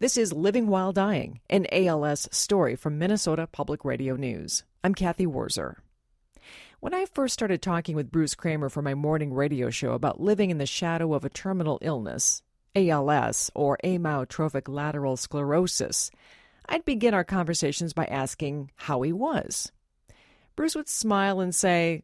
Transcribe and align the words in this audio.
This 0.00 0.16
is 0.16 0.32
Living 0.32 0.66
While 0.66 0.90
Dying, 0.92 1.38
an 1.48 1.68
ALS 1.70 2.28
story 2.32 2.74
from 2.74 2.98
Minnesota 2.98 3.46
Public 3.46 3.84
Radio 3.84 4.16
News. 4.16 4.64
I'm 4.82 4.92
Cathy 4.92 5.24
Wurzer. 5.24 5.76
When 6.80 6.92
I 6.92 7.06
first 7.06 7.32
started 7.32 7.62
talking 7.62 7.94
with 7.94 8.10
Bruce 8.10 8.34
Kramer 8.34 8.68
for 8.68 8.82
my 8.82 8.94
morning 8.94 9.32
radio 9.32 9.70
show 9.70 9.92
about 9.92 10.20
living 10.20 10.50
in 10.50 10.58
the 10.58 10.66
shadow 10.66 11.14
of 11.14 11.24
a 11.24 11.30
terminal 11.30 11.78
illness, 11.80 12.42
ALS 12.74 13.52
or 13.54 13.78
amyotrophic 13.84 14.66
lateral 14.66 15.16
sclerosis, 15.16 16.10
I'd 16.68 16.84
begin 16.84 17.14
our 17.14 17.22
conversations 17.22 17.92
by 17.92 18.06
asking 18.06 18.72
how 18.74 19.02
he 19.02 19.12
was. 19.12 19.70
Bruce 20.56 20.74
would 20.74 20.88
smile 20.88 21.38
and 21.38 21.54
say, 21.54 22.02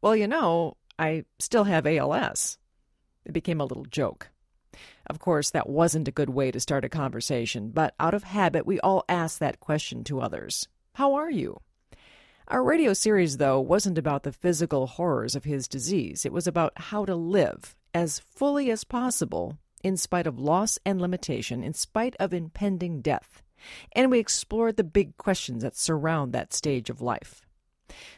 Well, 0.00 0.14
you 0.14 0.28
know, 0.28 0.76
I 0.96 1.24
still 1.40 1.64
have 1.64 1.88
ALS. 1.88 2.58
It 3.24 3.32
became 3.32 3.60
a 3.60 3.66
little 3.66 3.86
joke. 3.86 4.28
Of 5.06 5.18
course, 5.18 5.50
that 5.50 5.68
wasn't 5.68 6.08
a 6.08 6.12
good 6.12 6.30
way 6.30 6.50
to 6.50 6.60
start 6.60 6.84
a 6.84 6.88
conversation, 6.88 7.70
but 7.70 7.94
out 8.00 8.14
of 8.14 8.24
habit, 8.24 8.66
we 8.66 8.80
all 8.80 9.04
ask 9.08 9.38
that 9.38 9.60
question 9.60 10.04
to 10.04 10.20
others 10.20 10.68
How 10.94 11.14
are 11.14 11.30
you? 11.30 11.60
Our 12.48 12.62
radio 12.62 12.92
series, 12.92 13.36
though, 13.38 13.60
wasn't 13.60 13.98
about 13.98 14.24
the 14.24 14.32
physical 14.32 14.86
horrors 14.86 15.34
of 15.34 15.44
his 15.44 15.68
disease. 15.68 16.26
It 16.26 16.32
was 16.32 16.46
about 16.46 16.72
how 16.76 17.04
to 17.04 17.14
live 17.14 17.76
as 17.94 18.18
fully 18.18 18.70
as 18.70 18.84
possible 18.84 19.58
in 19.82 19.96
spite 19.96 20.26
of 20.26 20.38
loss 20.38 20.78
and 20.84 21.00
limitation, 21.00 21.62
in 21.62 21.72
spite 21.72 22.16
of 22.18 22.32
impending 22.32 23.00
death. 23.00 23.42
And 23.92 24.10
we 24.10 24.18
explored 24.18 24.76
the 24.76 24.84
big 24.84 25.16
questions 25.16 25.62
that 25.62 25.76
surround 25.76 26.32
that 26.32 26.52
stage 26.52 26.90
of 26.90 27.00
life. 27.00 27.42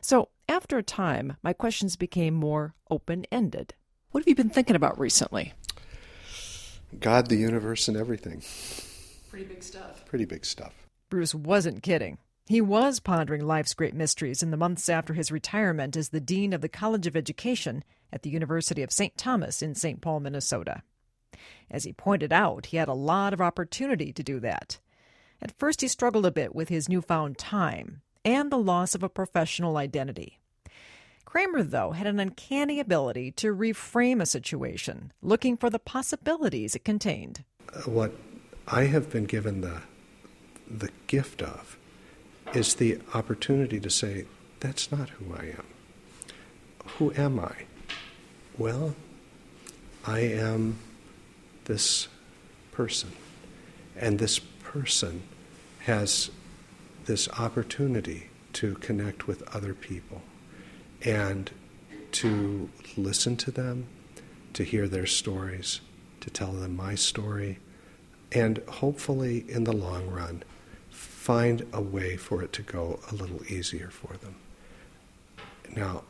So, 0.00 0.28
after 0.48 0.78
a 0.78 0.82
time, 0.82 1.36
my 1.42 1.52
questions 1.52 1.96
became 1.96 2.34
more 2.34 2.74
open 2.90 3.26
ended. 3.30 3.74
What 4.10 4.20
have 4.20 4.28
you 4.28 4.34
been 4.34 4.50
thinking 4.50 4.76
about 4.76 4.98
recently? 4.98 5.52
God, 7.00 7.28
the 7.28 7.36
universe, 7.36 7.88
and 7.88 7.96
everything. 7.96 8.42
Pretty 9.30 9.46
big 9.46 9.62
stuff. 9.62 10.04
Pretty 10.06 10.24
big 10.24 10.44
stuff. 10.44 10.86
Bruce 11.10 11.34
wasn't 11.34 11.82
kidding. 11.82 12.18
He 12.46 12.60
was 12.60 13.00
pondering 13.00 13.46
life's 13.46 13.74
great 13.74 13.94
mysteries 13.94 14.42
in 14.42 14.50
the 14.50 14.56
months 14.56 14.88
after 14.88 15.14
his 15.14 15.32
retirement 15.32 15.96
as 15.96 16.10
the 16.10 16.20
Dean 16.20 16.52
of 16.52 16.60
the 16.60 16.68
College 16.68 17.06
of 17.06 17.16
Education 17.16 17.84
at 18.12 18.22
the 18.22 18.30
University 18.30 18.82
of 18.82 18.92
St. 18.92 19.16
Thomas 19.16 19.62
in 19.62 19.74
St. 19.74 20.00
Paul, 20.00 20.20
Minnesota. 20.20 20.82
As 21.70 21.84
he 21.84 21.92
pointed 21.92 22.32
out, 22.32 22.66
he 22.66 22.76
had 22.76 22.88
a 22.88 22.94
lot 22.94 23.32
of 23.32 23.40
opportunity 23.40 24.12
to 24.12 24.22
do 24.22 24.40
that. 24.40 24.78
At 25.40 25.58
first, 25.58 25.80
he 25.80 25.88
struggled 25.88 26.26
a 26.26 26.30
bit 26.30 26.54
with 26.54 26.68
his 26.68 26.88
newfound 26.88 27.38
time 27.38 28.02
and 28.24 28.50
the 28.50 28.58
loss 28.58 28.94
of 28.94 29.02
a 29.02 29.08
professional 29.08 29.76
identity. 29.76 30.38
Kramer, 31.24 31.62
though, 31.62 31.92
had 31.92 32.06
an 32.06 32.20
uncanny 32.20 32.80
ability 32.80 33.32
to 33.32 33.54
reframe 33.54 34.20
a 34.20 34.26
situation, 34.26 35.12
looking 35.22 35.56
for 35.56 35.70
the 35.70 35.78
possibilities 35.78 36.74
it 36.74 36.84
contained. 36.84 37.44
Uh, 37.72 37.80
what 37.82 38.12
I 38.68 38.84
have 38.84 39.10
been 39.10 39.24
given 39.24 39.60
the, 39.60 39.82
the 40.70 40.90
gift 41.06 41.42
of 41.42 41.76
is 42.54 42.74
the 42.74 42.98
opportunity 43.14 43.80
to 43.80 43.90
say, 43.90 44.26
that's 44.60 44.92
not 44.92 45.10
who 45.10 45.34
I 45.34 45.46
am. 45.46 45.64
Who 46.98 47.12
am 47.14 47.40
I? 47.40 47.64
Well, 48.56 48.94
I 50.06 50.20
am 50.20 50.78
this 51.64 52.08
person. 52.72 53.12
And 53.96 54.18
this 54.18 54.38
person 54.38 55.22
has 55.80 56.30
this 57.06 57.28
opportunity 57.30 58.28
to 58.54 58.74
connect 58.76 59.26
with 59.26 59.42
other 59.54 59.74
people 59.74 60.22
and 61.04 61.50
to 62.12 62.70
listen 62.96 63.36
to 63.36 63.50
them, 63.50 63.86
to 64.54 64.64
hear 64.64 64.88
their 64.88 65.06
stories, 65.06 65.80
to 66.20 66.30
tell 66.30 66.52
them 66.52 66.76
my 66.76 66.94
story, 66.94 67.58
and 68.32 68.58
hopefully 68.68 69.44
in 69.48 69.64
the 69.64 69.72
long 69.72 70.08
run, 70.08 70.42
find 70.90 71.66
a 71.72 71.80
way 71.80 72.16
for 72.16 72.42
it 72.42 72.52
to 72.52 72.62
go 72.62 73.00
a 73.10 73.14
little 73.14 73.44
easier 73.48 73.90
for 73.90 74.16
them. 74.16 74.36
Now, 75.74 76.04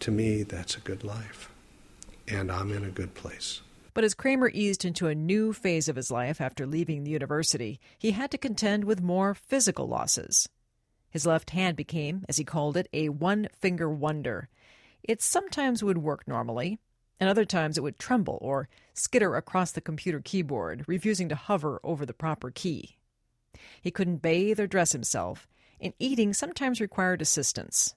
to 0.00 0.10
me, 0.10 0.42
that's 0.42 0.76
a 0.76 0.80
good 0.80 1.02
life, 1.02 1.50
and 2.26 2.52
I'm 2.52 2.72
in 2.72 2.84
a 2.84 2.90
good 2.90 3.14
place. 3.14 3.62
But 3.94 4.04
as 4.04 4.14
Kramer 4.14 4.50
eased 4.54 4.84
into 4.84 5.08
a 5.08 5.14
new 5.14 5.52
phase 5.52 5.88
of 5.88 5.96
his 5.96 6.10
life 6.10 6.40
after 6.40 6.66
leaving 6.66 7.02
the 7.02 7.10
university, 7.10 7.80
he 7.98 8.12
had 8.12 8.30
to 8.30 8.38
contend 8.38 8.84
with 8.84 9.02
more 9.02 9.34
physical 9.34 9.88
losses. 9.88 10.48
His 11.10 11.26
left 11.26 11.50
hand 11.50 11.76
became, 11.76 12.24
as 12.28 12.36
he 12.36 12.44
called 12.44 12.76
it, 12.76 12.88
a 12.92 13.08
one 13.08 13.48
finger 13.60 13.88
wonder. 13.88 14.48
It 15.02 15.22
sometimes 15.22 15.82
would 15.82 15.98
work 15.98 16.28
normally, 16.28 16.78
and 17.18 17.28
other 17.28 17.44
times 17.44 17.78
it 17.78 17.82
would 17.82 17.98
tremble 17.98 18.38
or 18.40 18.68
skitter 18.94 19.36
across 19.36 19.72
the 19.72 19.80
computer 19.80 20.20
keyboard, 20.20 20.84
refusing 20.86 21.28
to 21.30 21.34
hover 21.34 21.80
over 21.82 22.04
the 22.04 22.12
proper 22.12 22.50
key. 22.50 22.98
He 23.80 23.90
couldn't 23.90 24.22
bathe 24.22 24.60
or 24.60 24.66
dress 24.66 24.92
himself, 24.92 25.48
and 25.80 25.94
eating 25.98 26.32
sometimes 26.32 26.80
required 26.80 27.22
assistance. 27.22 27.94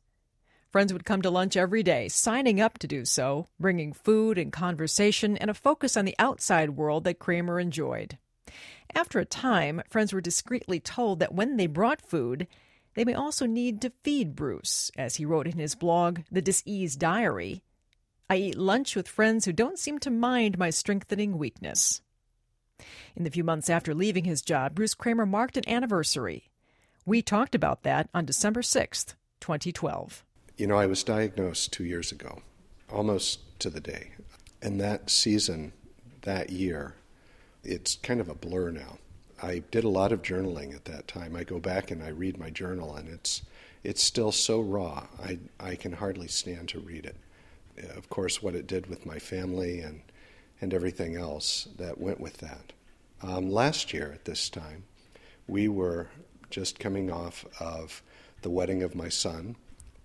Friends 0.72 0.93
would 0.93 1.03
come 1.03 1.22
to 1.22 1.29
lunch 1.29 1.57
every 1.57 1.83
day, 1.83 2.07
signing 2.07 2.61
up 2.61 2.78
to 2.79 2.88
do 2.88 3.03
so, 3.03 3.47
bringing 3.59 3.91
food 3.91 4.38
and 4.38 4.53
conversation 4.53 5.35
and 5.38 5.49
a 5.49 5.53
focus 5.53 5.97
on 5.97 6.05
the 6.05 6.16
outside 6.17 6.72
world 6.72 7.03
that 7.03 7.19
Kramer 7.19 7.59
enjoyed. 7.59 8.17
After 8.95 9.19
a 9.19 9.25
time, 9.25 9.81
friends 9.89 10.13
were 10.13 10.22
discreetly 10.22 10.79
told 10.79 11.19
that 11.19 11.33
when 11.33 11.57
they 11.57 11.67
brought 11.67 12.01
food, 12.01 12.47
they 12.94 13.06
may 13.06 13.13
also 13.13 13.46
need 13.46 13.81
to 13.81 13.91
feed 14.03 14.35
Bruce, 14.35 14.91
as 14.97 15.16
he 15.16 15.25
wrote 15.25 15.47
in 15.47 15.57
his 15.57 15.75
blog, 15.75 16.22
The 16.31 16.41
Dis 16.41 16.62
Ease 16.66 16.96
Diary. 16.96 17.63
I 18.29 18.38
eat 18.38 18.57
lunch 18.57 18.96
with 18.96 19.07
friends 19.07 19.46
who 19.46 19.53
don't 19.53 19.79
seem 19.79 20.00
to 20.00 20.09
mind 20.09 20.57
my 20.57 20.69
strengthening 20.69 21.38
weakness. 21.38 22.02
In 23.16 23.24
the 23.24 23.29
few 23.29 23.44
months 23.44 23.69
after 23.69 23.94
leaving 23.94 24.24
his 24.24 24.41
job, 24.41 24.75
Bruce 24.75 24.94
Kramer 24.94 25.25
marked 25.25 25.57
an 25.57 25.68
anniversary. 25.68 26.50
We 27.06 27.22
talked 27.22 27.56
about 27.56 27.84
that 27.84 28.09
on 28.13 28.25
December 28.25 28.62
6th, 28.62 29.16
2012. 29.40 30.23
You 30.58 30.68
know, 30.68 30.78
I 30.78 30.85
was 30.85 31.03
diagnosed 31.03 31.73
two 31.73 31.84
years 31.84 32.12
ago, 32.12 32.41
almost 32.91 33.59
to 33.59 33.69
the 33.69 33.81
day. 33.81 34.12
And 34.62 34.79
that 34.79 35.09
season, 35.09 35.73
that 36.22 36.52
year, 36.52 36.96
it's 37.63 37.96
kind 37.96 38.19
of 38.19 38.29
a 38.29 38.35
blur 38.35 38.72
now. 38.72 38.97
I 39.41 39.63
did 39.72 39.84
a 39.84 39.90
lot 39.90 40.12
of 40.12 40.22
journaling 40.22 40.75
at 40.75 40.85
that 40.85 41.07
time. 41.07 41.35
I 41.35 41.44
go 41.44 41.59
back 41.59 41.90
and 41.90 42.03
I 42.03 42.09
read 42.09 42.38
my 42.38 42.52
journal, 42.52 42.96
and 42.96 43.09
it's 43.09 43.41
it's 43.84 44.03
still 44.03 44.31
so 44.31 44.62
raw. 44.62 45.07
I 45.22 45.40
I 45.59 45.75
can 45.75 45.94
hardly 45.94 46.28
stand 46.28 46.69
to 46.69 46.79
read 46.79 47.06
it. 47.06 47.18
Of 47.97 48.09
course, 48.09 48.44
what 48.44 48.56
it 48.56 48.68
did 48.68 48.88
with 48.88 49.06
my 49.06 49.18
family 49.18 49.79
and 49.79 50.02
and 50.62 50.74
everything 50.74 51.16
else 51.16 51.68
that 51.78 52.00
went 52.00 52.19
with 52.19 52.38
that. 52.38 52.74
Um, 53.24 53.52
last 53.52 53.94
year 53.94 54.12
at 54.13 54.25
this 54.25 54.47
time, 54.50 54.84
we 55.47 55.68
were 55.68 56.09
just 56.52 56.79
coming 56.79 57.12
off 57.12 57.46
of 57.59 58.03
the 58.44 58.50
wedding 58.50 58.84
of 58.84 58.94
my 58.94 59.09
son 59.09 59.56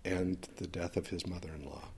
and 0.04 0.48
the 0.56 0.66
death 0.66 0.96
of 0.96 1.08
his 1.08 1.26
mother-in-law. 1.26 1.88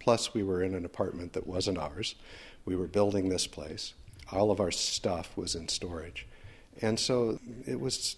Plus, 0.00 0.34
we 0.34 0.42
were 0.42 0.62
in 0.62 0.74
an 0.74 0.84
apartment 0.84 1.32
that 1.34 1.46
wasn't 1.46 1.78
ours. 1.78 2.16
We 2.64 2.74
were 2.74 2.88
building 2.88 3.28
this 3.28 3.46
place. 3.46 3.94
All 4.32 4.50
of 4.50 4.58
our 4.58 4.70
stuff 4.72 5.36
was 5.36 5.54
in 5.54 5.68
storage 5.68 6.26
and 6.80 6.98
so 6.98 7.38
it 7.66 7.80
was 7.80 8.16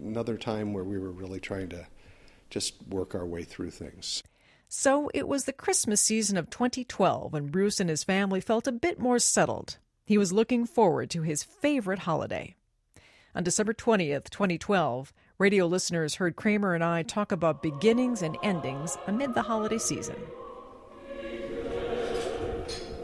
another 0.00 0.36
time 0.36 0.72
where 0.72 0.84
we 0.84 0.98
were 0.98 1.10
really 1.10 1.40
trying 1.40 1.68
to 1.70 1.86
just 2.50 2.74
work 2.88 3.14
our 3.14 3.26
way 3.26 3.42
through 3.42 3.70
things. 3.70 4.22
So 4.68 5.10
it 5.14 5.26
was 5.26 5.44
the 5.44 5.52
Christmas 5.52 6.00
season 6.00 6.36
of 6.36 6.50
2012 6.50 7.32
when 7.32 7.48
Bruce 7.48 7.80
and 7.80 7.88
his 7.88 8.04
family 8.04 8.40
felt 8.40 8.66
a 8.66 8.72
bit 8.72 8.98
more 8.98 9.18
settled. 9.18 9.78
He 10.04 10.18
was 10.18 10.32
looking 10.32 10.66
forward 10.66 11.10
to 11.10 11.22
his 11.22 11.42
favorite 11.42 12.00
holiday. 12.00 12.54
On 13.34 13.42
December 13.42 13.74
20th, 13.74 14.30
2012, 14.30 15.12
radio 15.38 15.66
listeners 15.66 16.16
heard 16.16 16.36
Kramer 16.36 16.74
and 16.74 16.84
I 16.84 17.02
talk 17.02 17.32
about 17.32 17.62
beginnings 17.62 18.22
and 18.22 18.36
endings 18.42 18.98
amid 19.06 19.34
the 19.34 19.42
holiday 19.42 19.78
season. 19.78 20.16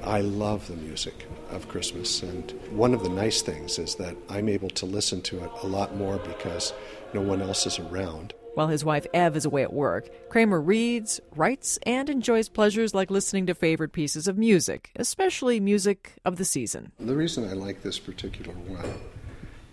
I 0.02 0.20
love 0.20 0.66
the 0.68 0.76
music 0.76 1.26
of 1.54 1.68
Christmas. 1.68 2.22
And 2.22 2.50
one 2.70 2.94
of 2.94 3.02
the 3.02 3.08
nice 3.08 3.42
things 3.42 3.78
is 3.78 3.94
that 3.96 4.16
I'm 4.28 4.48
able 4.48 4.70
to 4.70 4.86
listen 4.86 5.22
to 5.22 5.44
it 5.44 5.50
a 5.62 5.66
lot 5.66 5.96
more 5.96 6.18
because 6.18 6.72
no 7.12 7.20
one 7.20 7.40
else 7.42 7.66
is 7.66 7.78
around. 7.78 8.34
While 8.54 8.68
his 8.68 8.84
wife 8.84 9.06
Ev 9.12 9.36
is 9.36 9.44
away 9.44 9.62
at 9.62 9.72
work, 9.72 10.08
Kramer 10.30 10.60
reads, 10.60 11.20
writes, 11.34 11.78
and 11.84 12.08
enjoys 12.08 12.48
pleasures 12.48 12.94
like 12.94 13.10
listening 13.10 13.46
to 13.46 13.54
favorite 13.54 13.92
pieces 13.92 14.28
of 14.28 14.38
music, 14.38 14.92
especially 14.94 15.58
music 15.58 16.12
of 16.24 16.36
the 16.36 16.44
season. 16.44 16.92
The 17.00 17.16
reason 17.16 17.48
I 17.48 17.54
like 17.54 17.82
this 17.82 17.98
particular 17.98 18.52
one 18.52 18.94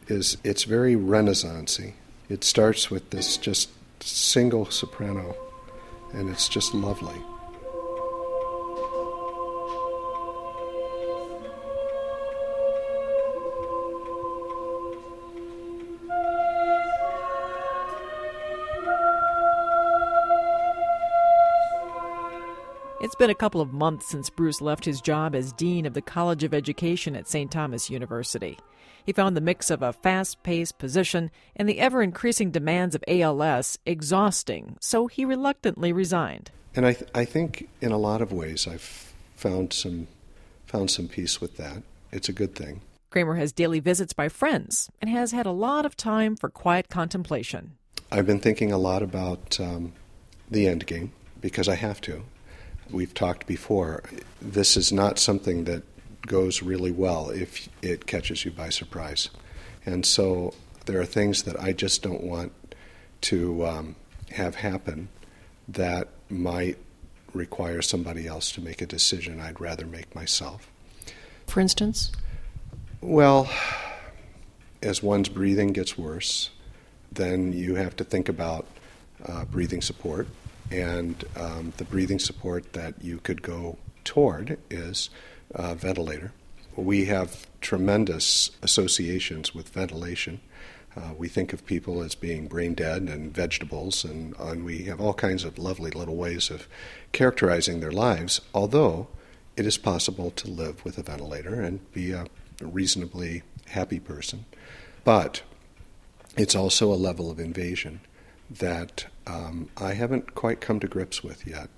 is 0.08 0.38
it's 0.44 0.64
very 0.64 0.96
Renaissancey. 0.96 1.94
It 2.28 2.44
starts 2.44 2.90
with 2.90 3.12
this 3.12 3.38
just 3.38 3.70
single 4.02 4.66
soprano, 4.66 5.36
and 6.14 6.28
it's 6.30 6.50
just 6.50 6.74
lovely. 6.74 7.22
It's 23.12 23.18
been 23.18 23.30
a 23.30 23.36
couple 23.36 23.60
of 23.60 23.74
months 23.74 24.08
since 24.08 24.30
Bruce 24.30 24.62
left 24.62 24.86
his 24.86 25.02
job 25.02 25.36
as 25.36 25.52
Dean 25.52 25.86
of 25.86 25.94
the 25.94 26.02
College 26.02 26.46
of 26.46 26.54
Education 26.54 27.14
at 27.14 27.28
St. 27.28 27.52
Thomas 27.52 27.90
University. 27.90 28.58
He 29.06 29.12
found 29.12 29.36
the 29.36 29.42
mix 29.42 29.70
of 29.70 29.82
a 29.82 29.92
fast 29.92 30.42
paced 30.44 30.80
position 30.80 31.30
and 31.58 31.68
the 31.68 31.80
ever 31.80 32.02
increasing 32.02 32.52
demands 32.52 32.96
of 32.96 33.04
ALS 33.10 33.78
exhausting, 33.86 34.78
so 34.80 35.08
he 35.08 35.26
reluctantly 35.26 35.92
resigned. 35.92 36.52
And 36.74 36.86
I, 36.86 36.94
th- 36.94 37.12
I 37.14 37.26
think 37.26 37.68
in 37.82 37.92
a 37.92 37.98
lot 37.98 38.22
of 38.22 38.32
ways 38.32 38.66
I've 38.66 39.14
found 39.36 39.74
some, 39.74 40.08
found 40.66 40.90
some 40.90 41.10
peace 41.10 41.42
with 41.42 41.58
that. 41.58 41.84
It's 42.14 42.30
a 42.30 42.34
good 42.34 42.56
thing. 42.56 42.80
Kramer 43.10 43.36
has 43.36 43.52
daily 43.52 43.82
visits 43.82 44.14
by 44.14 44.30
friends 44.30 44.90
and 45.02 45.10
has 45.10 45.34
had 45.34 45.46
a 45.46 45.52
lot 45.52 45.86
of 45.86 45.98
time 45.98 46.38
for 46.38 46.48
quiet 46.48 46.88
contemplation. 46.88 47.74
I've 48.10 48.26
been 48.26 48.40
thinking 48.40 48.72
a 48.72 48.78
lot 48.78 49.04
about 49.04 49.60
um, 49.60 49.92
the 50.50 50.66
end 50.66 50.86
game 50.86 51.12
because 51.42 51.68
I 51.68 51.76
have 51.76 52.00
to. 52.02 52.24
We've 52.92 53.14
talked 53.14 53.48
before. 53.48 54.04
This 54.42 54.76
is 54.76 54.92
not 54.92 55.20
something 55.20 55.66
that 55.66 55.84
goes 56.28 56.62
really 56.62 56.92
well 56.92 57.30
if 57.30 57.68
it 57.82 58.06
catches 58.06 58.46
you 58.46 58.52
by 58.52 58.70
surprise. 58.70 59.30
And 59.86 60.06
so 60.06 60.54
there 60.86 61.00
are 61.00 61.06
things 61.06 61.44
that 61.44 61.60
I 61.60 61.74
just 61.74 62.04
don't 62.04 62.24
want 62.24 62.52
to 63.22 63.66
um, 63.66 63.96
have 64.32 64.56
happen 64.56 65.10
that 65.68 66.10
might 66.30 66.78
require 67.34 67.82
somebody 67.82 68.28
else 68.28 68.52
to 68.52 68.62
make 68.62 68.82
a 68.82 68.86
decision 68.86 69.40
I'd 69.40 69.62
rather 69.62 69.86
make 69.86 70.14
myself. 70.14 70.70
For 71.48 71.60
instance? 71.60 72.12
Well, 73.00 73.50
as 74.82 75.02
one's 75.02 75.30
breathing 75.30 75.74
gets 75.74 75.98
worse, 75.98 76.50
then 77.12 77.54
you 77.54 77.76
have 77.76 77.96
to 77.98 78.04
think 78.04 78.30
about 78.30 78.68
uh, 79.26 79.46
breathing 79.46 79.82
support. 79.82 80.28
And 80.72 81.24
um, 81.36 81.74
the 81.78 81.84
breathing 81.84 82.20
support 82.20 82.74
that 82.74 82.96
you 83.02 83.20
could 83.20 83.42
go 83.42 83.78
toward 84.04 84.58
is 84.70 85.10
uh, 85.54 85.76
ventilator. 85.76 86.32
We 86.76 87.06
have 87.06 87.46
tremendous 87.60 88.52
associations 88.62 89.54
with 89.54 89.70
ventilation. 89.70 90.40
Uh, 90.96 91.14
we 91.18 91.28
think 91.28 91.54
of 91.54 91.66
people 91.66 92.02
as 92.02 92.16
being 92.16 92.48
brain 92.48 92.74
dead 92.74 93.04
and 93.04 93.34
vegetables, 93.34 94.04
and, 94.04 94.36
and 94.40 94.64
we 94.64 94.84
have 94.84 95.02
all 95.02 95.14
kinds 95.14 95.44
of 95.44 95.58
lovely 95.58 95.92
little 95.92 96.16
ways 96.16 96.50
of 96.50 96.68
characterizing 97.12 97.80
their 97.80 97.92
lives, 97.92 98.42
although 98.54 99.08
it 99.58 99.66
is 99.66 99.78
possible 99.78 100.32
to 100.32 100.50
live 100.50 100.84
with 100.86 100.98
a 100.98 101.04
ventilator 101.04 101.62
and 101.62 101.92
be 101.92 102.12
a 102.12 102.26
reasonably 102.62 103.44
happy 103.68 104.00
person. 104.00 104.46
But 105.04 105.42
it's 106.38 106.56
also 106.56 106.92
a 106.92 106.96
level 106.96 107.30
of 107.30 107.40
invasion 107.40 108.02
that 108.60 109.06
um, 109.28 109.70
I 109.78 109.94
haven't 109.94 110.36
quite 110.36 110.62
come 110.62 110.80
to 110.80 110.88
grips 110.88 111.24
with 111.24 111.48
yet. 111.48 111.70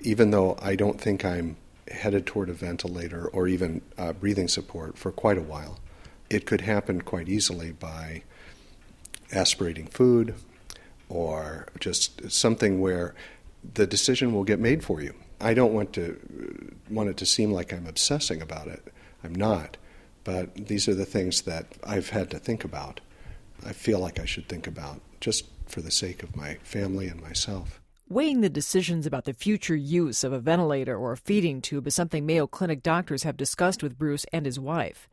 Even 0.00 0.30
though 0.30 0.58
I 0.60 0.76
don't 0.76 1.00
think 1.00 1.24
I'm 1.24 1.56
headed 1.90 2.26
toward 2.26 2.48
a 2.48 2.52
ventilator 2.52 3.28
or 3.28 3.48
even 3.48 3.80
uh, 3.96 4.12
breathing 4.12 4.48
support 4.48 4.98
for 4.98 5.12
quite 5.12 5.38
a 5.38 5.42
while, 5.42 5.78
it 6.28 6.46
could 6.46 6.62
happen 6.62 7.02
quite 7.02 7.28
easily 7.28 7.72
by 7.72 8.22
aspirating 9.32 9.86
food 9.86 10.34
or 11.08 11.66
just 11.78 12.30
something 12.30 12.80
where 12.80 13.14
the 13.74 13.86
decision 13.86 14.32
will 14.32 14.44
get 14.44 14.58
made 14.58 14.84
for 14.84 15.00
you. 15.00 15.14
I 15.40 15.54
don't 15.54 15.72
want 15.72 15.92
to 15.94 16.18
want 16.88 17.10
it 17.10 17.16
to 17.18 17.26
seem 17.26 17.52
like 17.52 17.72
I'm 17.72 17.86
obsessing 17.86 18.40
about 18.40 18.68
it. 18.68 18.92
I'm 19.22 19.34
not, 19.34 19.76
but 20.24 20.54
these 20.54 20.88
are 20.88 20.94
the 20.94 21.04
things 21.04 21.42
that 21.42 21.66
I've 21.84 22.10
had 22.10 22.30
to 22.30 22.38
think 22.38 22.64
about. 22.64 23.00
I 23.64 23.72
feel 23.72 23.98
like 23.98 24.18
I 24.18 24.24
should 24.24 24.48
think 24.48 24.66
about 24.66 25.00
just 25.20 25.46
for 25.66 25.80
the 25.80 25.90
sake 25.90 26.22
of 26.22 26.36
my 26.36 26.54
family 26.62 27.08
and 27.08 27.20
myself. 27.20 27.80
Weighing 28.08 28.40
the 28.40 28.48
decisions 28.48 29.04
about 29.04 29.24
the 29.24 29.34
future 29.34 29.74
use 29.74 30.22
of 30.22 30.32
a 30.32 30.38
ventilator 30.38 30.96
or 30.96 31.12
a 31.12 31.16
feeding 31.16 31.60
tube 31.60 31.86
is 31.88 31.94
something 31.94 32.24
Mayo 32.24 32.46
Clinic 32.46 32.82
doctors 32.82 33.24
have 33.24 33.36
discussed 33.36 33.82
with 33.82 33.98
Bruce 33.98 34.24
and 34.32 34.46
his 34.46 34.60
wife. 34.60 35.08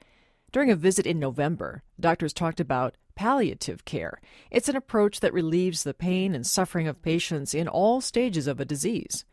During 0.52 0.70
a 0.70 0.76
visit 0.76 1.08
in 1.08 1.18
November, 1.18 1.82
doctors 2.00 2.34
talked 2.34 2.60
about 2.60 2.96
palliative 3.16 3.86
care. 3.86 4.22
It's 4.52 4.70
an 4.70 4.76
approach 4.76 5.22
that 5.22 5.34
relieves 5.34 5.84
the 5.84 5.96
pain 5.96 6.36
and 6.36 6.46
suffering 6.46 6.88
of 6.88 7.02
patients 7.02 7.56
in 7.56 7.68
all 7.68 8.02
stages 8.02 8.46
of 8.46 8.60
a 8.60 8.66
disease. 8.66 9.26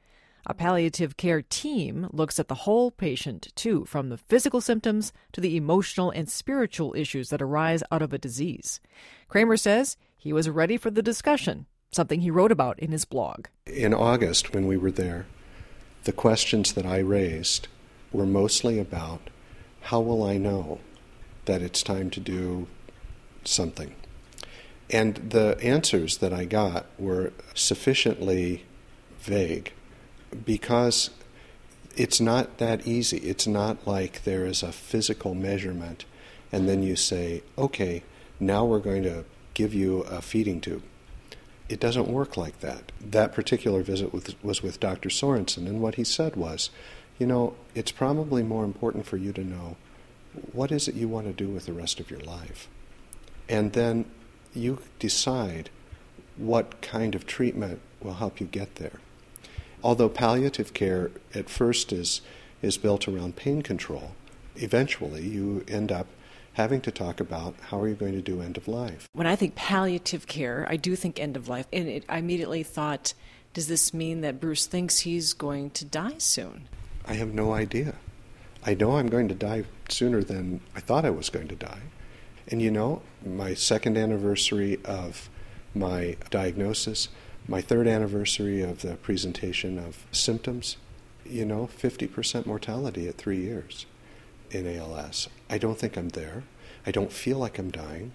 A 0.46 0.54
palliative 0.54 1.16
care 1.16 1.42
team 1.42 2.08
looks 2.12 2.40
at 2.40 2.48
the 2.48 2.54
whole 2.54 2.90
patient, 2.90 3.48
too, 3.54 3.84
from 3.84 4.08
the 4.08 4.16
physical 4.16 4.60
symptoms 4.60 5.12
to 5.32 5.40
the 5.40 5.56
emotional 5.56 6.10
and 6.10 6.30
spiritual 6.30 6.94
issues 6.96 7.28
that 7.28 7.42
arise 7.42 7.82
out 7.92 8.00
of 8.00 8.12
a 8.12 8.18
disease. 8.18 8.80
Kramer 9.28 9.58
says 9.58 9.96
he 10.16 10.32
was 10.32 10.48
ready 10.48 10.76
for 10.76 10.90
the 10.90 11.02
discussion, 11.02 11.66
something 11.92 12.20
he 12.20 12.30
wrote 12.30 12.52
about 12.52 12.78
in 12.78 12.90
his 12.90 13.04
blog. 13.04 13.46
In 13.66 13.92
August, 13.92 14.54
when 14.54 14.66
we 14.66 14.78
were 14.78 14.90
there, 14.90 15.26
the 16.04 16.12
questions 16.12 16.72
that 16.72 16.86
I 16.86 16.98
raised 16.98 17.68
were 18.10 18.26
mostly 18.26 18.78
about 18.78 19.28
how 19.82 20.00
will 20.00 20.22
I 20.22 20.38
know 20.38 20.80
that 21.44 21.60
it's 21.60 21.82
time 21.82 22.08
to 22.10 22.20
do 22.20 22.66
something? 23.44 23.94
And 24.88 25.16
the 25.16 25.58
answers 25.62 26.18
that 26.18 26.32
I 26.32 26.46
got 26.46 26.86
were 26.98 27.32
sufficiently 27.54 28.64
vague 29.20 29.72
because 30.44 31.10
it's 31.96 32.20
not 32.20 32.58
that 32.58 32.86
easy. 32.86 33.18
It's 33.18 33.46
not 33.46 33.86
like 33.86 34.24
there 34.24 34.46
is 34.46 34.62
a 34.62 34.72
physical 34.72 35.34
measurement 35.34 36.04
and 36.52 36.68
then 36.68 36.82
you 36.82 36.96
say, 36.96 37.42
okay, 37.56 38.02
now 38.38 38.64
we're 38.64 38.80
going 38.80 39.02
to 39.04 39.24
give 39.54 39.74
you 39.74 40.00
a 40.02 40.20
feeding 40.20 40.60
tube. 40.60 40.82
It 41.68 41.80
doesn't 41.80 42.08
work 42.08 42.36
like 42.36 42.60
that. 42.60 42.90
That 43.00 43.32
particular 43.32 43.82
visit 43.82 44.12
with, 44.12 44.42
was 44.42 44.62
with 44.62 44.80
Dr. 44.80 45.10
Sorenson, 45.10 45.68
and 45.68 45.80
what 45.80 45.94
he 45.94 46.04
said 46.04 46.34
was, 46.34 46.70
you 47.18 47.26
know, 47.26 47.54
it's 47.74 47.92
probably 47.92 48.42
more 48.42 48.64
important 48.64 49.06
for 49.06 49.16
you 49.16 49.32
to 49.32 49.44
know 49.44 49.76
what 50.52 50.72
is 50.72 50.88
it 50.88 50.94
you 50.94 51.08
want 51.08 51.26
to 51.26 51.32
do 51.32 51.48
with 51.48 51.66
the 51.66 51.72
rest 51.72 52.00
of 52.00 52.10
your 52.10 52.20
life. 52.20 52.68
And 53.48 53.72
then 53.72 54.06
you 54.54 54.78
decide 54.98 55.70
what 56.36 56.80
kind 56.80 57.14
of 57.14 57.26
treatment 57.26 57.80
will 58.00 58.14
help 58.14 58.40
you 58.40 58.46
get 58.46 58.76
there. 58.76 59.00
Although 59.82 60.08
palliative 60.08 60.74
care 60.74 61.10
at 61.34 61.48
first 61.48 61.92
is, 61.92 62.20
is 62.62 62.76
built 62.78 63.08
around 63.08 63.36
pain 63.36 63.62
control, 63.62 64.12
eventually 64.56 65.26
you 65.26 65.64
end 65.68 65.90
up 65.90 66.06
having 66.54 66.80
to 66.82 66.90
talk 66.90 67.20
about 67.20 67.54
how 67.68 67.80
are 67.80 67.88
you 67.88 67.94
going 67.94 68.12
to 68.12 68.20
do 68.20 68.42
end 68.42 68.56
of 68.56 68.68
life. 68.68 69.08
When 69.12 69.26
I 69.26 69.36
think 69.36 69.54
palliative 69.54 70.26
care, 70.26 70.66
I 70.68 70.76
do 70.76 70.96
think 70.96 71.18
end 71.18 71.36
of 71.36 71.48
life. 71.48 71.66
And 71.72 71.88
it, 71.88 72.04
I 72.08 72.18
immediately 72.18 72.62
thought, 72.62 73.14
does 73.54 73.68
this 73.68 73.94
mean 73.94 74.20
that 74.20 74.40
Bruce 74.40 74.66
thinks 74.66 75.00
he's 75.00 75.32
going 75.32 75.70
to 75.70 75.84
die 75.84 76.18
soon? 76.18 76.68
I 77.06 77.14
have 77.14 77.32
no 77.32 77.52
idea. 77.52 77.94
I 78.64 78.74
know 78.74 78.96
I'm 78.96 79.08
going 79.08 79.28
to 79.28 79.34
die 79.34 79.64
sooner 79.88 80.22
than 80.22 80.60
I 80.76 80.80
thought 80.80 81.04
I 81.04 81.10
was 81.10 81.30
going 81.30 81.48
to 81.48 81.56
die. 81.56 81.82
And 82.48 82.60
you 82.60 82.70
know, 82.70 83.02
my 83.24 83.54
second 83.54 83.96
anniversary 83.96 84.78
of 84.84 85.30
my 85.74 86.16
diagnosis, 86.30 87.08
my 87.48 87.60
third 87.60 87.86
anniversary 87.86 88.62
of 88.62 88.82
the 88.82 88.96
presentation 88.96 89.78
of 89.78 90.04
symptoms, 90.12 90.76
you 91.24 91.44
know, 91.44 91.68
50% 91.78 92.46
mortality 92.46 93.08
at 93.08 93.16
three 93.16 93.40
years 93.40 93.86
in 94.50 94.66
ALS. 94.66 95.28
I 95.48 95.58
don't 95.58 95.78
think 95.78 95.96
I'm 95.96 96.10
there. 96.10 96.44
I 96.86 96.90
don't 96.90 97.12
feel 97.12 97.38
like 97.38 97.58
I'm 97.58 97.70
dying. 97.70 98.12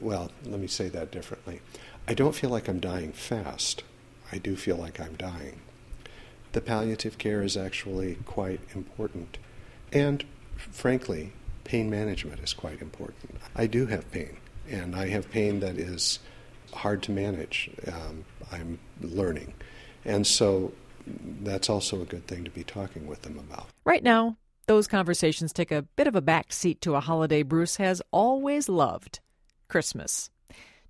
Well, 0.00 0.30
let 0.44 0.60
me 0.60 0.66
say 0.66 0.88
that 0.88 1.10
differently. 1.10 1.60
I 2.06 2.14
don't 2.14 2.34
feel 2.34 2.50
like 2.50 2.68
I'm 2.68 2.80
dying 2.80 3.12
fast. 3.12 3.82
I 4.30 4.38
do 4.38 4.56
feel 4.56 4.76
like 4.76 5.00
I'm 5.00 5.14
dying. 5.14 5.60
The 6.52 6.60
palliative 6.60 7.18
care 7.18 7.42
is 7.42 7.56
actually 7.56 8.16
quite 8.26 8.60
important. 8.74 9.38
And 9.92 10.24
frankly, 10.56 11.32
pain 11.64 11.90
management 11.90 12.40
is 12.40 12.52
quite 12.52 12.80
important. 12.80 13.36
I 13.56 13.66
do 13.66 13.86
have 13.86 14.10
pain, 14.12 14.36
and 14.68 14.94
I 14.94 15.08
have 15.08 15.30
pain 15.30 15.60
that 15.60 15.78
is 15.78 16.18
hard 16.74 17.02
to 17.04 17.12
manage. 17.12 17.70
Um, 17.86 18.24
I'm 18.52 18.78
learning. 19.00 19.54
And 20.04 20.26
so 20.26 20.72
that's 21.06 21.68
also 21.68 22.00
a 22.00 22.04
good 22.04 22.26
thing 22.26 22.44
to 22.44 22.50
be 22.50 22.64
talking 22.64 23.06
with 23.06 23.22
them 23.22 23.38
about. 23.38 23.68
Right 23.84 24.02
now, 24.02 24.36
those 24.66 24.86
conversations 24.86 25.52
take 25.52 25.70
a 25.70 25.82
bit 25.82 26.06
of 26.06 26.16
a 26.16 26.22
back 26.22 26.52
seat 26.52 26.80
to 26.82 26.94
a 26.94 27.00
holiday 27.00 27.42
Bruce 27.42 27.76
has 27.76 28.00
always 28.10 28.68
loved 28.68 29.20
Christmas. 29.68 30.30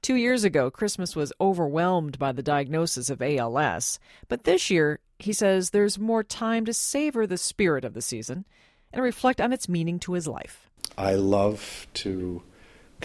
Two 0.03 0.17
years 0.17 0.45
ago, 0.45 0.71
Christmas 0.71 1.17
was 1.17 1.33
overwhelmed 1.41 2.19
by 2.19 2.31
the 2.31 2.43
diagnosis 2.43 3.09
of 3.09 3.23
ALS, 3.23 3.99
but 4.29 4.45
this 4.45 4.71
year, 4.71 5.01
he 5.19 5.33
says 5.33 5.71
there's 5.71 5.99
more 5.99 6.23
time 6.23 6.67
to 6.67 6.75
savor 6.75 7.27
the 7.27 7.39
spirit 7.39 7.85
of 7.85 7.95
the 7.95 8.03
season 8.03 8.45
and 8.93 9.03
reflect 9.03 9.41
on 9.41 9.53
its 9.53 9.69
meaning 9.69 9.99
to 10.01 10.13
his 10.13 10.29
life. 10.29 10.69
I 10.99 11.15
love 11.15 11.87
to 11.95 12.43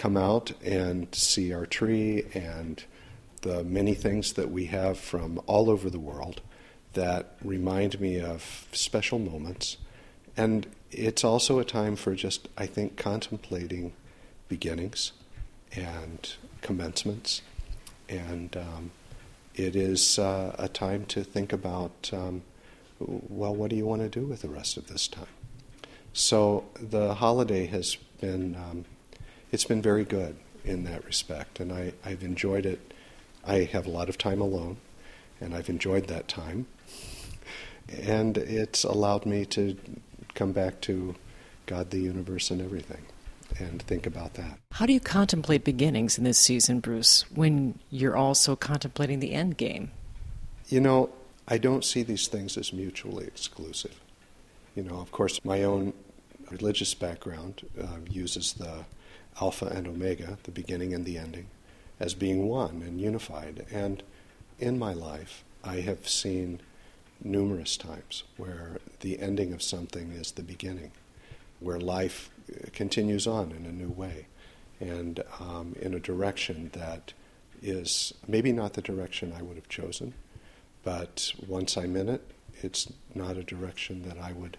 come 0.00 0.16
out 0.16 0.52
and 0.62 1.14
see 1.14 1.52
our 1.52 1.66
tree 1.66 2.24
and 2.32 2.84
the 3.42 3.62
many 3.64 3.94
things 3.94 4.32
that 4.32 4.50
we 4.50 4.66
have 4.66 4.98
from 4.98 5.40
all 5.46 5.70
over 5.70 5.90
the 5.90 6.00
world 6.00 6.40
that 6.94 7.34
remind 7.42 8.00
me 8.00 8.20
of 8.20 8.66
special 8.72 9.18
moments 9.18 9.76
and 10.36 10.66
it's 10.90 11.22
also 11.22 11.58
a 11.58 11.64
time 11.64 11.96
for 11.96 12.14
just, 12.14 12.48
I 12.56 12.66
think, 12.66 12.96
contemplating 12.96 13.92
beginnings 14.48 15.12
and 15.72 16.32
commencements. 16.62 17.42
And 18.08 18.56
um, 18.56 18.90
it 19.54 19.76
is 19.76 20.18
uh, 20.18 20.56
a 20.58 20.68
time 20.68 21.04
to 21.06 21.22
think 21.22 21.52
about 21.52 22.10
um, 22.12 22.42
well, 22.98 23.54
what 23.54 23.70
do 23.70 23.76
you 23.76 23.86
want 23.86 24.02
to 24.02 24.08
do 24.08 24.26
with 24.26 24.42
the 24.42 24.48
rest 24.48 24.76
of 24.76 24.88
this 24.88 25.08
time? 25.08 25.26
So 26.12 26.64
the 26.78 27.14
holiday 27.14 27.66
has 27.66 27.96
been 28.20 28.56
um, 28.56 28.84
it's 29.52 29.64
been 29.64 29.82
very 29.82 30.04
good 30.04 30.36
in 30.64 30.84
that 30.84 31.04
respect, 31.04 31.60
and 31.60 31.72
I, 31.72 31.92
I've 32.04 32.22
enjoyed 32.22 32.66
it. 32.66 32.92
I 33.46 33.64
have 33.64 33.86
a 33.86 33.90
lot 33.90 34.08
of 34.08 34.18
time 34.18 34.40
alone, 34.40 34.76
and 35.40 35.54
I've 35.54 35.68
enjoyed 35.68 36.06
that 36.08 36.28
time, 36.28 36.66
and 38.02 38.36
it's 38.36 38.84
allowed 38.84 39.26
me 39.26 39.44
to 39.46 39.76
come 40.34 40.52
back 40.52 40.80
to 40.82 41.14
God, 41.66 41.90
the 41.90 42.00
universe, 42.00 42.50
and 42.50 42.60
everything, 42.60 43.02
and 43.58 43.82
think 43.82 44.06
about 44.06 44.34
that. 44.34 44.58
How 44.72 44.86
do 44.86 44.92
you 44.92 45.00
contemplate 45.00 45.64
beginnings 45.64 46.18
in 46.18 46.24
this 46.24 46.38
season, 46.38 46.80
Bruce, 46.80 47.24
when 47.34 47.78
you're 47.90 48.16
also 48.16 48.56
contemplating 48.56 49.20
the 49.20 49.32
end 49.32 49.56
game? 49.56 49.90
You 50.68 50.80
know, 50.80 51.10
I 51.48 51.58
don't 51.58 51.84
see 51.84 52.02
these 52.02 52.28
things 52.28 52.56
as 52.56 52.72
mutually 52.72 53.26
exclusive. 53.26 53.98
You 54.76 54.84
know, 54.84 55.00
of 55.00 55.10
course, 55.10 55.44
my 55.44 55.64
own 55.64 55.92
religious 56.50 56.94
background 56.94 57.66
uh, 57.80 57.98
uses 58.08 58.52
the 58.52 58.84
Alpha 59.40 59.66
and 59.66 59.86
Omega, 59.86 60.38
the 60.42 60.50
beginning 60.50 60.92
and 60.94 61.04
the 61.04 61.18
ending, 61.18 61.46
as 61.98 62.14
being 62.14 62.46
one 62.46 62.82
and 62.82 63.00
unified. 63.00 63.66
And 63.70 64.02
in 64.58 64.78
my 64.78 64.92
life, 64.92 65.44
I 65.64 65.76
have 65.80 66.08
seen 66.08 66.60
numerous 67.22 67.76
times 67.76 68.24
where 68.36 68.78
the 69.00 69.20
ending 69.20 69.52
of 69.52 69.62
something 69.62 70.12
is 70.12 70.32
the 70.32 70.42
beginning, 70.42 70.92
where 71.60 71.78
life 71.78 72.30
uh, 72.50 72.68
continues 72.72 73.26
on 73.26 73.52
in 73.52 73.66
a 73.66 73.72
new 73.72 73.90
way 73.90 74.26
and 74.80 75.22
um, 75.38 75.76
in 75.80 75.94
a 75.94 76.00
direction 76.00 76.70
that 76.72 77.12
is 77.62 78.14
maybe 78.26 78.52
not 78.52 78.72
the 78.72 78.82
direction 78.82 79.34
I 79.36 79.42
would 79.42 79.56
have 79.56 79.68
chosen, 79.68 80.14
but 80.82 81.32
once 81.46 81.76
I'm 81.76 81.96
in 81.96 82.08
it, 82.08 82.22
it's 82.62 82.90
not 83.14 83.36
a 83.36 83.42
direction 83.42 84.02
that 84.08 84.18
I 84.18 84.32
would 84.32 84.56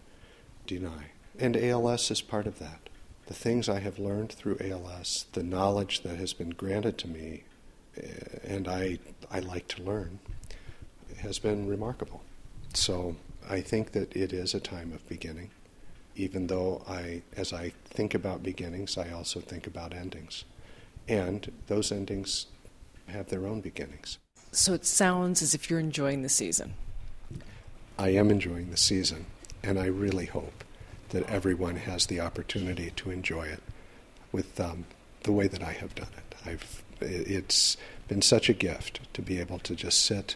deny. 0.68 1.12
And 1.40 1.58
ALS 1.58 2.12
is 2.12 2.22
part 2.22 2.46
of 2.46 2.60
that. 2.60 2.90
The 3.32 3.38
things 3.38 3.70
I 3.70 3.80
have 3.80 3.98
learned 3.98 4.34
through 4.34 4.58
ALS, 4.60 5.26
the 5.32 5.42
knowledge 5.42 6.02
that 6.02 6.18
has 6.18 6.34
been 6.34 6.50
granted 6.50 6.98
to 6.98 7.08
me, 7.08 7.46
eh, 7.96 8.10
and 8.44 8.68
I, 8.68 9.00
I 9.32 9.40
like 9.40 9.70
to 9.70 9.82
learn, 9.82 10.20
has 11.20 11.40
been 11.40 11.66
remarkable. 11.66 12.24
So 12.74 13.16
I 13.50 13.62
think 13.62 13.94
that 13.94 14.14
it 14.18 14.34
is 14.34 14.54
a 14.54 14.60
time 14.60 14.92
of 14.92 15.08
beginning, 15.08 15.50
even 16.18 16.48
though 16.48 16.84
I, 16.90 17.22
as 17.38 17.54
I 17.54 17.72
think 17.86 18.14
about 18.14 18.44
beginnings, 18.44 18.98
I 18.98 19.12
also 19.12 19.40
think 19.40 19.66
about 19.66 19.94
endings. 19.94 20.44
And 21.08 21.54
those 21.68 21.90
endings 21.90 22.48
have 23.08 23.30
their 23.30 23.48
own 23.48 23.62
beginnings. 23.62 24.18
So 24.52 24.74
it 24.74 24.86
sounds 24.86 25.42
as 25.42 25.56
if 25.56 25.70
you're 25.70 25.80
enjoying 25.80 26.22
the 26.22 26.28
season. 26.28 26.74
I 27.98 28.10
am 28.10 28.30
enjoying 28.30 28.72
the 28.72 28.76
season, 28.76 29.28
and 29.64 29.80
I 29.80 29.86
really 29.86 30.26
hope 30.26 30.66
that 31.12 31.30
everyone 31.30 31.76
has 31.76 32.08
the 32.08 32.20
opportunity 32.20 32.92
to 32.96 33.12
enjoy 33.12 33.44
it 33.44 33.62
with 34.32 34.60
um, 34.60 34.86
the 35.24 35.32
way 35.32 35.48
that 35.48 35.64
I 35.64 35.74
have 35.74 35.94
done 35.96 36.10
it. 36.18 36.36
I've, 36.46 36.84
it's 37.00 37.78
been 38.08 38.22
such 38.22 38.50
a 38.50 38.54
gift 38.54 39.00
to 39.14 39.22
be 39.22 39.40
able 39.40 39.60
to 39.60 39.76
just 39.76 40.04
sit 40.04 40.36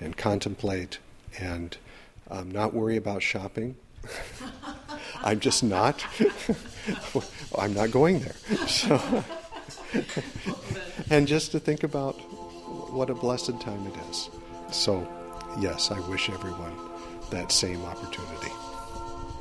and 0.00 0.16
contemplate 0.16 0.98
and 1.38 1.76
um, 2.30 2.50
not 2.50 2.74
worry 2.74 2.96
about 2.96 3.22
shopping. 3.22 3.76
I'm 5.22 5.40
just 5.40 5.62
not. 5.62 6.04
I'm 7.58 7.74
not 7.74 7.90
going 7.90 8.20
there. 8.20 8.66
So, 8.66 9.24
and 11.10 11.26
just 11.26 11.52
to 11.52 11.60
think 11.60 11.82
about 11.82 12.14
what 12.92 13.10
a 13.10 13.14
blessed 13.14 13.60
time 13.60 13.86
it 13.86 13.94
is. 14.10 14.28
So, 14.70 15.06
yes, 15.60 15.90
I 15.90 16.00
wish 16.08 16.28
everyone 16.30 16.76
that 17.30 17.50
same 17.50 17.84
opportunity. 17.84 18.52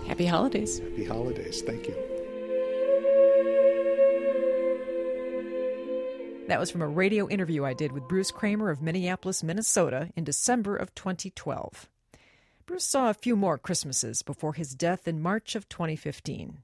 Happy 0.07 0.25
holidays. 0.25 0.79
Happy 0.79 1.03
holidays. 1.03 1.62
Thank 1.62 1.88
you. 1.88 1.95
That 6.47 6.59
was 6.59 6.69
from 6.69 6.83
a 6.83 6.88
radio 6.88 7.27
interview 7.27 7.65
I 7.65 7.74
did 7.74 7.91
with 7.91 8.07
Bruce 8.07 8.29
Kramer 8.29 8.69
of 8.69 8.81
Minneapolis, 8.81 9.43
Minnesota 9.43 10.12
in 10.15 10.24
December 10.24 10.75
of 10.75 10.93
2012. 10.93 11.89
Bruce 12.67 12.85
saw 12.85 13.09
a 13.09 13.15
few 13.15 13.35
more 13.35 13.57
Christmases 13.57 14.21
before 14.21 14.53
his 14.53 14.75
death 14.75 15.07
in 15.07 15.21
March 15.21 15.55
of 15.55 15.67
2015. 15.69 16.59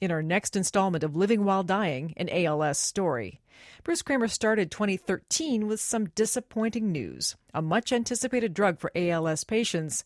In 0.00 0.10
our 0.10 0.22
next 0.22 0.56
installment 0.56 1.04
of 1.04 1.14
Living 1.14 1.44
While 1.44 1.62
Dying, 1.62 2.12
an 2.16 2.28
ALS 2.28 2.78
story, 2.78 3.40
Bruce 3.84 4.02
Kramer 4.02 4.28
started 4.28 4.72
2013 4.72 5.68
with 5.68 5.80
some 5.80 6.06
disappointing 6.10 6.90
news. 6.90 7.36
A 7.54 7.62
much 7.62 7.92
anticipated 7.92 8.52
drug 8.52 8.80
for 8.80 8.90
ALS 8.96 9.44
patients 9.44 10.04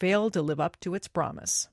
failed 0.00 0.32
to 0.32 0.42
live 0.42 0.58
up 0.58 0.78
to 0.80 0.94
its 0.94 1.06
promise. 1.06 1.68